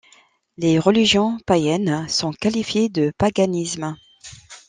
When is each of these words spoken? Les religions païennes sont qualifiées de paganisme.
Les 0.57 0.79
religions 0.79 1.37
païennes 1.45 2.07
sont 2.09 2.33
qualifiées 2.33 2.89
de 2.89 3.13
paganisme. 3.19 3.95